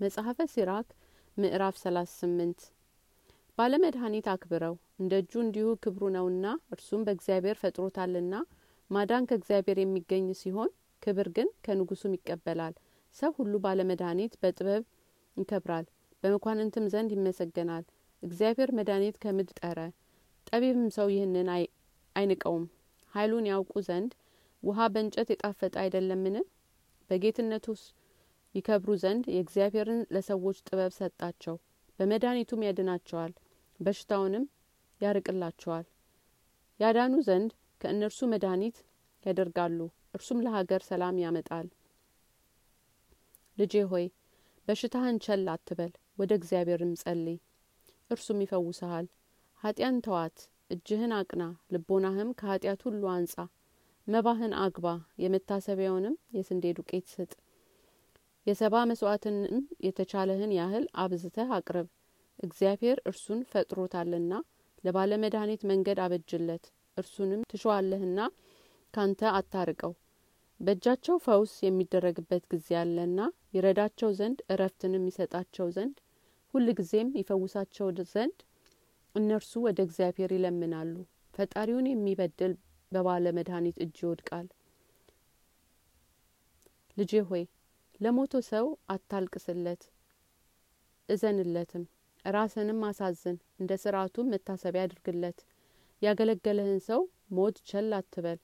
መጽሐፈ 0.00 0.38
ሲራክ 0.52 0.88
ምዕራፍ 1.36 1.74
38 1.80 2.62
ባለመድኃኒት 3.58 4.26
አክብረው 4.32 4.74
እንደ 5.00 5.12
እጁ 5.22 5.32
እንዲሁ 5.42 5.66
ክብሩ 5.84 6.02
ነውና 6.16 6.46
እርሱም 6.74 7.02
በእግዚአብሔር 7.06 7.56
ፈጥሮታልና 7.60 8.34
ማዳን 8.90 9.28
ከእግዚአብሔር 9.30 9.78
የሚገኝ 9.80 10.26
ሲሆን 10.40 10.70
ክብር 11.02 11.28
ግን 11.36 11.48
ከንጉሱም 11.66 12.16
ይቀበላል። 12.16 12.74
ሰው 13.16 13.32
ሁሉ 13.38 13.54
ባለመድኃኒት 13.64 14.34
በጥበብ 14.42 14.82
ይከብራል 15.36 15.86
በመኳንንትም 16.22 16.86
ዘንድ 16.94 17.12
ይመሰገናል። 17.16 17.84
እግዚአብሔር 18.22 18.72
መድኃኒት 18.78 19.18
ከምድ 19.24 19.50
ጠረ 19.60 19.78
ጠቢብም 20.46 20.88
ሰው 20.96 21.08
ይህንን 21.14 21.48
አይንቀውም። 22.16 22.64
ኃይሉን 23.12 23.48
ያውቁ 23.50 23.74
ዘንድ 23.88 24.12
ውሃ 24.62 24.88
በእንጨት 24.92 25.30
የጣፈጠ 25.32 25.74
አይደለምን? 25.82 26.36
በጌትነቱስ 27.10 27.80
ይከብሩ 28.54 28.90
ዘንድ 29.02 29.24
የእግዚአብሔርን 29.30 30.02
ለሰዎች 30.14 30.58
ጥበብ 30.66 30.92
ሰጣቸው። 30.98 31.56
በመድኃኒቱም 31.98 32.64
ያድናቸዋል 32.66 33.32
በሽታውንም 33.80 34.44
ያርቅላቸዋል። 35.00 35.86
ያዳኑ 36.80 37.14
ዘንድ 37.26 37.50
ከእነርሱ 37.80 38.20
መድኃኒት 38.32 38.76
ያደርጋሉ 39.24 39.78
እርሱም 40.14 40.38
ለሀገር 40.44 40.82
ሰላም 40.88 41.16
ያመጣል። 41.22 41.66
ልጄ 43.58 43.74
ሆይ 43.90 44.06
በሽታህን 44.68 45.16
ቸል 45.24 45.44
አትበል 45.52 45.92
ወደ 46.18 46.32
እግዚአብሔርም 46.38 46.92
ጸልይ። 47.02 47.38
እርሱም 48.10 48.40
ይፈውስሃል። 48.44 49.06
ኃጢያን 49.62 49.98
ተዋት 50.04 50.38
እጅህን 50.70 51.12
አቅና 51.18 51.42
ልቦናህም 51.72 52.30
ከኃጢአት 52.38 52.80
ሁሉ 52.86 53.02
አንጻ። 53.14 53.34
መባህን 54.06 54.52
አግባ 54.62 54.86
የመታሰቢያውንም 55.22 56.16
የስንዴ 56.34 56.72
ዱቄት 56.78 57.06
ስጥ 57.12 57.32
የሰባ 58.46 58.76
መስዋዕትንም 58.88 59.56
የተቻለህን 59.86 60.52
ያህል 60.56 60.84
አብዝተህ 61.02 61.50
አቅርብ። 61.56 61.88
እግዚአብሔር 62.38 62.98
እርሱን 63.06 63.40
ፈጥሮታልና 63.50 64.32
ለባለመድኃኒት 64.84 65.62
መንገድ 65.70 65.98
አበጅለት። 66.04 66.64
እርሱንም 66.96 67.44
ትሸዋለህና 67.52 68.18
ካንተ 68.94 69.20
አታርቀው። 69.38 69.92
በእጃቸው 70.60 71.16
ፈውስ 71.24 71.54
የሚደረግበት 71.64 72.44
ጊዜ 72.52 72.68
አለና 72.80 73.20
ይረዳቸው 73.54 74.10
ዘንድ 74.18 74.38
እረፍትንም 74.52 75.06
ይሰጣቸው 75.10 75.68
ዘንድ 75.76 75.96
ሁል 76.54 76.68
ጊዜም 76.78 77.08
ይፈውሳቸው 77.20 77.86
ዘንድ 78.12 78.38
እነርሱ 79.14 79.52
ወደ 79.66 79.78
እግዚአብሔር 79.86 80.30
ይለምናሉ። 80.36 80.94
ፈጣሪውን 81.34 81.88
የሚበድል 81.90 82.52
በባለ 82.92 83.26
መድኃኒት 83.36 83.76
እጅ 83.84 83.96
ይወድቃል። 84.02 84.46
ልጄ 86.96 87.12
ሆይ 87.28 87.42
ለሞቶ 88.00 88.34
ሰው 88.48 88.64
አታልቅስለት 88.90 89.82
እዘንለትም 91.08 91.84
ራስንም 92.24 92.80
አሳዝን 92.88 93.36
እንደ 93.60 93.72
ስርአቱም 93.82 94.30
መታሰቢያ 94.32 94.84
አድርግለት። 94.86 95.38
ያገለገለህን 96.02 96.80
ሰው 96.88 97.00
ሞት 97.36 97.56
ቸል 97.68 97.90
አትበል 97.98 98.38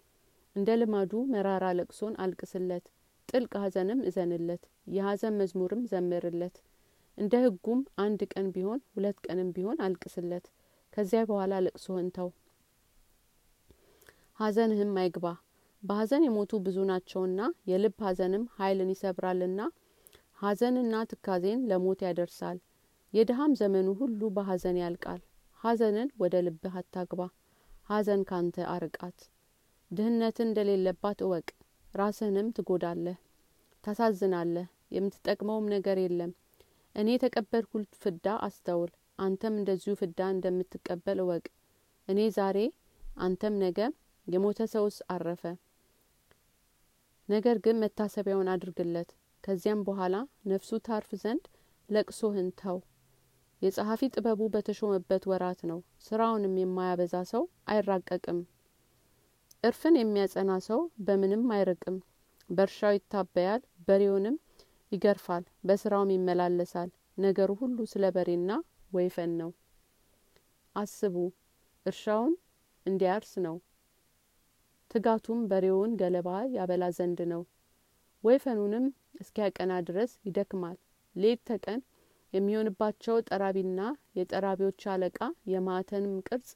እንደ 0.56 0.68
ልማዱ 0.80 1.12
መራራ 1.32 1.64
ለቅሶን 1.78 2.14
አልቅስለት 2.22 2.84
ጥልቅ 3.28 3.52
ሀዘንም 3.62 4.00
እዘንለት 4.08 4.62
የሀዘን 4.94 5.38
መዝሙርም 5.40 5.82
ዘምርለት። 5.90 6.56
እንደ 7.18 7.34
ህጉም 7.44 7.80
አንድ 7.98 8.20
ቀን 8.32 8.46
ቢሆን 8.54 8.80
ሁለት 8.94 9.18
ቀንም 9.26 9.50
ቢሆን 9.56 9.78
አልቅስለት 9.86 10.46
ከዚያ 10.92 11.20
በኋላ 11.28 11.54
ለቅሶህን 11.66 12.08
ተው። 12.16 12.28
ሀዘንህም 14.40 14.92
አይግባ 15.00 15.26
በሀዘን 15.82 16.24
የሞቱ 16.24 16.52
ብዙ 16.64 16.78
ናቸውና 16.88 17.40
የልብ 17.70 17.98
ሀዘንም 18.06 18.42
ኃይልን 18.56 18.90
ይሰብራልና 18.92 19.60
ሀዘንና 20.38 20.94
ትካዜን 21.10 21.60
ለሞት 21.70 22.00
ያደርሳል። 22.06 22.58
የድሃም 23.12 23.52
ዘመኑ 23.60 23.88
ሁሉ 24.00 24.20
በሀዘን 24.36 24.76
ያልቃል። 24.82 25.20
ሀዘንን 25.60 26.08
ወደ 26.20 26.34
ልብህ 26.46 26.74
አታግባ። 26.80 27.22
ሀዘን 27.90 28.22
ካንተ 28.28 28.56
አርቃት። 28.72 29.18
ድህነትን 29.90 30.48
እንደሌለባት 30.48 31.18
እወቅ። 31.26 31.48
ራስህንም 31.94 32.48
ትጎዳለህ። 32.56 33.16
ታሳዝናለህ። 33.84 34.66
የምትጠቅመውም 34.96 35.66
ነገር 35.74 35.98
የለም። 36.02 36.32
እኔ 36.94 37.08
የተቀበልኩት 37.14 37.90
ፍዳ 38.02 38.26
አስተውል። 38.46 38.92
አንተም 39.18 39.56
እንደዚሁ 39.58 39.92
ፍዳ 40.00 40.20
እንደምትቀበል 40.34 41.18
እወቅ። 41.24 41.44
እኔ 42.08 42.20
ዛሬ 42.36 42.58
አንተም 43.20 43.54
ነገ 43.64 43.78
የሞተ 44.26 44.60
ሰውስ 44.72 44.96
አረፈ 45.12 45.42
ነገር 47.30 47.56
ግን 47.64 47.80
መታሰቢያውን 47.82 48.50
አድርግለት። 48.52 49.10
ከዚያም 49.44 49.82
በኋላ 49.86 50.14
ነፍሱ 50.46 50.70
ታርፍ 50.86 51.10
ዘንድ 51.22 51.44
ለቅሶህን 51.88 52.48
ተው። 52.60 52.78
የጸሐፊ 53.62 54.02
ጥበቡ 54.14 54.40
በተሾመበት 54.54 55.22
ወራት 55.30 55.60
ነው። 55.70 55.78
ስራውንም 56.06 56.54
የማያበዛ 56.60 57.14
ሰው 57.32 57.42
አይራቀቅም። 57.70 58.38
እርፍን 59.64 59.96
የሚያጸና 59.98 60.52
ሰው 60.68 60.78
በምንም 61.06 61.42
አይርቅም። 61.56 61.96
በእርሻው 62.50 62.94
ይታበያል 62.96 63.62
በሬውንም 63.88 64.36
ይገርፋል 64.92 65.44
በስራውም 65.68 66.14
ይመላለሳል። 66.14 66.90
ነገሩ 67.18 67.50
ሁሉ 67.60 67.78
ስለ 67.92 68.04
በሬና 68.16 68.50
ወይፈን 68.92 69.32
ነው። 69.40 69.50
አስቡ 70.76 71.16
እርሻውን 71.86 72.32
እንዲያርስ 72.86 73.32
ነው 73.46 73.56
ትጋቱም 74.90 75.40
በሬውን 75.50 75.92
ገለባ 75.98 76.28
ያበላ 76.54 76.84
ዘንድ 76.96 77.20
ነው። 77.32 77.42
ወይፈኑንም 78.24 78.86
እስኪያቀና 79.20 79.72
ድረስ 79.88 80.10
ይደክማል። 80.26 80.76
ሌት 81.16 81.40
ተቀን 81.50 81.80
የሚሆንባቸው 82.32 83.16
ጠራቢና 83.28 83.80
የጠራቢዎች 84.18 84.82
አለቃ 84.92 85.18
የማዕተንም 85.52 86.14
ቅርጽ 86.28 86.50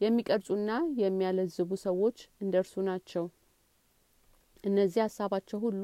የሚቀርጹና 0.00 0.70
የሚያለዝቡ 1.00 1.70
ሰዎች 1.84 2.18
እንደ 2.42 2.54
እርሱ 2.62 2.74
ናቸው። 2.88 3.24
እነዚህ 4.64 5.00
ሀሳባቸው 5.06 5.60
ሁሉ 5.66 5.82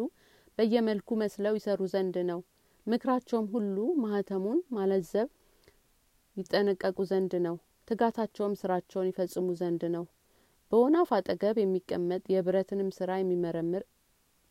በየመልኩ 0.59 1.09
መስለው 1.23 1.57
ይሰሩ 1.59 1.81
ዘንድ 1.95 2.17
ነው። 2.31 2.41
ምክራቸውም 2.87 3.47
ሁሉ 3.55 3.77
ማህተሙን 4.03 4.61
ማለዘብ 4.77 5.29
ይጠነቀቁ 6.37 6.99
ዘንድ 7.11 7.35
ነው። 7.47 7.57
ትጋታቸውም 7.89 8.55
ስራቸውን 8.61 9.11
ይፈጽሙ 9.11 9.49
ዘንድ 9.61 9.83
ነው 9.97 10.05
በወናፍ 10.73 11.11
አጠገብ 11.17 11.57
የሚቀመጥ 11.61 12.23
የብረትንም 12.33 12.89
ስራ 12.97 13.11
የሚመረምር 13.19 13.83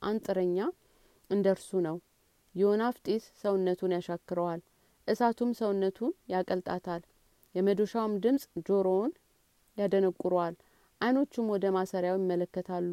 አንጥረኛ 0.01 0.59
እንደ 1.29 1.45
እርሱ 1.55 1.69
ነው። 1.87 1.97
የወናፍ 2.55 2.95
ጢስ 3.05 3.25
ሰውነቱን 3.41 3.93
ያሻክረዋል 3.95 4.61
እሳቱም 5.07 5.51
ሰውነቱን 5.59 6.13
ያቀልጣታል። 6.33 7.01
የመዶሻውም 7.55 8.13
ድምጽ 8.23 8.45
ጆሮውን 8.67 9.11
ያደነቁረዋል 9.77 10.55
አይኖቹም 11.01 11.51
ወደ 11.53 11.65
ማሰሪያው 11.75 12.17
ይመለከታሉ። 12.19 12.91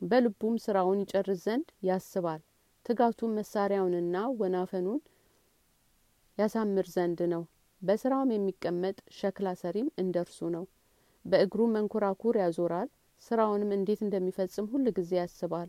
በልቡም 0.00 0.56
ስራውን 0.64 1.02
ይጨርስ 1.04 1.40
ዘንድ 1.46 1.68
ያስባል። 1.88 2.40
ትጋቱም 2.86 3.36
መሳሪያውንና 3.38 4.16
ወናፈኑን 4.40 5.00
ያሳምር 6.38 6.88
ዘንድ 6.94 7.20
ነው። 7.32 7.42
በስራውም 7.82 8.34
የሚቀመጥ 8.34 8.96
ሸክላ 9.16 9.48
ሰሪም 9.62 9.88
እንደ 9.98 10.16
እርሱ 10.24 10.38
ነው 10.54 10.64
በእግሩ 11.26 11.60
መንኮራኩር 11.74 12.36
ያዞራል። 12.42 12.88
ስራውንም 13.22 13.70
እንዴት 13.76 14.00
እንደሚፈጽም 14.04 14.66
ሁል 14.72 14.86
ጊዜ 14.98 15.12
ያስባል። 15.20 15.68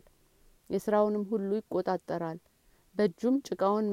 የስራውንም 0.70 1.24
ሁሉ 1.30 1.50
ይቆጣጠራል። 1.58 2.38
በእጁም 2.94 3.36
ጭቃውን 3.48 3.86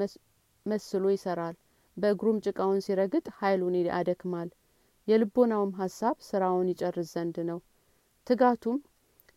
መስሎ 0.66 1.04
ይሰራል። 1.14 1.56
በእግሩም 1.96 2.38
ጭቃውን 2.46 2.80
ሲረግጥ 2.86 3.26
ኃይሉን 3.38 3.76
ያደክማል። 3.88 4.48
የልቦናውም 5.08 5.72
ሀሳብ 5.80 6.16
ስራውን 6.28 6.70
ይጨርስ 6.72 7.10
ዘንድ 7.14 7.36
ነው። 7.50 7.58
ትጋቱም 8.26 8.78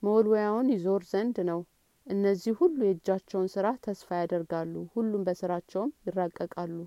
መወልወያውን 0.04 0.72
ይዞር 0.74 1.04
ዘንድ 1.12 1.38
ነው። 1.50 1.60
እነዚህ 2.08 2.54
ሁሉ 2.60 2.78
የእጃቸውን 2.86 3.48
ስራ 3.54 3.68
ተስፋ 3.84 4.10
ያደርጋሉ። 4.22 4.74
ሁሉም 4.96 5.26
በስራቸውም 5.28 5.94
ይራቀቃሉ። 6.06 6.78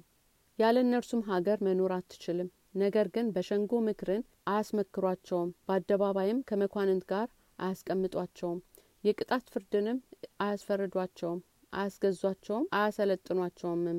ያለ 0.58 0.76
እነርሱም 0.84 1.22
ሀገር 1.28 1.58
መኖር 1.66 1.92
አትችልም 1.96 2.48
ነገር 2.74 3.06
ግን 3.14 3.26
በሸንጎ 3.34 3.80
ምክርን 3.86 4.22
አያስመክሯቸውም። 4.48 5.50
በአደባባይም 5.66 6.38
ከመኳንንት 6.48 7.04
ጋር 7.10 7.26
አያስቀምጧቸውም። 7.58 8.60
የቅጣት 9.04 9.44
ፍርድንም 9.52 9.98
አያስፈርዷቸውም 10.40 11.40
አያስገዟቸውም 11.72 12.64
አያሰለጥኗቸውምም። 12.74 13.98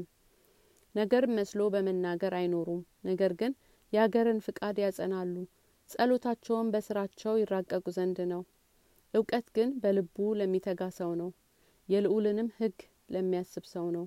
ነገር 0.95 1.23
መስሎ 1.35 1.61
በመናገር 1.73 2.33
አይኖሩም። 2.39 2.81
ነገር 3.05 3.33
ግን 3.39 3.53
የአገርን 3.93 4.39
ፍቃድ 4.45 4.77
ያጸናሉ። 4.83 5.35
ጸሎታቸውም 5.89 6.71
በስራቸው 6.73 7.33
ይራቀቁ 7.41 7.85
ዘንድ 7.97 8.19
ነው። 8.33 8.41
እውቀት 9.13 9.47
ግን 9.55 9.71
በልቡ 9.81 10.17
ለሚተጋ 10.39 10.83
ሰው 10.99 11.11
ነው። 11.21 11.29
የልኡልንም 11.89 12.49
ህግ 12.59 12.77
ለሚያስብ 13.09 13.65
ሰው 13.71 13.87
ነው 13.91 14.05